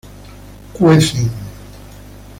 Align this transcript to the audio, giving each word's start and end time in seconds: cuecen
cuecen 0.73 1.29